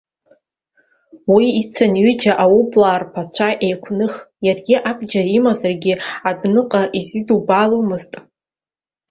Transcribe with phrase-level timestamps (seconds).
[1.33, 4.13] Уи ицын ҩыџьа аублаа рԥарцәа еиқәных,
[4.45, 5.93] иаргьы абџьар имаӡазаргьы
[6.29, 8.11] адәныҟа иузидбаломызт.